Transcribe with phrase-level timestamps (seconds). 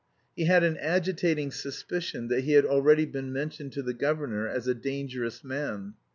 [0.35, 4.67] He had an agitating suspicion that he had already been mentioned to the governor as
[4.67, 5.93] a dangerous man.